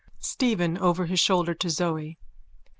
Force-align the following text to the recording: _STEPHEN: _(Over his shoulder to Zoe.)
_STEPHEN: 0.23 0.77
_(Over 0.79 1.05
his 1.07 1.19
shoulder 1.19 1.53
to 1.53 1.69
Zoe.) 1.69 2.17